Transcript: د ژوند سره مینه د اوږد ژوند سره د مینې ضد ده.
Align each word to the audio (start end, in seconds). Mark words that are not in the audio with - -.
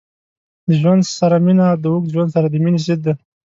د 0.67 0.69
ژوند 0.79 1.03
سره 1.17 1.35
مینه 1.45 1.67
د 1.75 1.83
اوږد 1.93 2.07
ژوند 2.13 2.29
سره 2.35 2.47
د 2.49 2.55
مینې 2.63 2.79
ضد 2.85 2.99
ده. 3.05 3.13